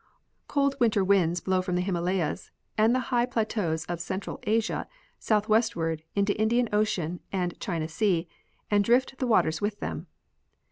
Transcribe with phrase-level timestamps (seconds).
[0.47, 4.87] Cold winter winds blow from the Himalayas and the high plateaus of central Asia
[5.19, 8.27] southwestward into Indian ocean and China sea
[8.71, 10.07] and drift the waters with them.